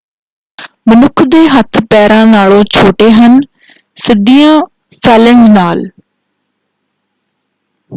[0.87, 3.39] ਮਨੁੱਖ ਦੇ ਹੱਥ ਪੈਰਾਂ ਨਾਲੋਂ ਛੋਟੇ ਹਨ
[3.97, 4.59] ਸਿੱਧੀਆਂ
[5.03, 5.85] ਫੇਲੈਂਂਜ਼ ਨਾਲ।